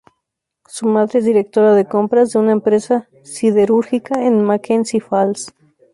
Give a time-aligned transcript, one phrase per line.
[0.67, 5.53] Su madre es directora de compras de una empresa siderúrgica en mackenzie falls.